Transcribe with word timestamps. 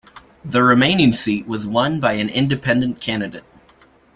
The 0.43 0.63
remaining 0.63 1.13
seat 1.13 1.45
was 1.47 1.67
won 1.67 1.99
by 1.99 2.13
an 2.13 2.27
independent 2.27 2.99
candidate. 2.99 3.43